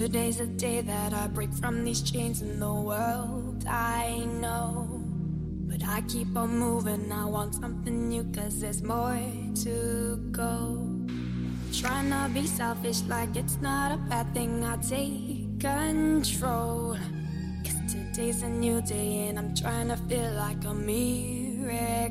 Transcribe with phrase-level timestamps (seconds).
[0.00, 3.66] Today's the day that I break from these chains in the world.
[3.68, 4.88] I know.
[5.68, 7.12] But I keep on moving.
[7.12, 9.20] I want something new, cause there's more
[9.56, 10.88] to go.
[11.82, 14.64] Not be selfish, like it's not a bad thing.
[14.64, 16.96] I take control.
[17.62, 22.10] Cause today's a new day, and I'm trying to feel like a miracle.